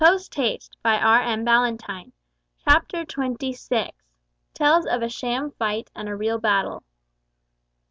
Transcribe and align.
Strange! 0.17 0.67
very 0.81 0.97
strange!" 1.77 2.11
CHAPTER 2.67 3.05
TWENTY 3.05 3.53
SIX. 3.53 3.91
TELLS 4.55 4.87
OF 4.87 5.01
A 5.03 5.09
SHAM 5.09 5.51
FIGHT 5.51 5.91
AND 5.93 6.09
A 6.09 6.15
REAL 6.15 6.39
BATTLE. 6.39 6.81